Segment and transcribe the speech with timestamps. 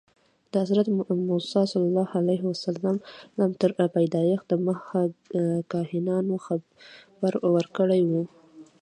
[0.51, 0.87] د حضرت
[1.29, 1.61] موسی
[2.21, 2.97] علیه السلام
[3.61, 5.01] تر پیدایښت دمخه
[5.71, 8.11] کاهنانو خبر ورکړی و.